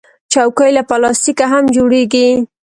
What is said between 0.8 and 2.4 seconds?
پلاستیکه هم جوړیږي.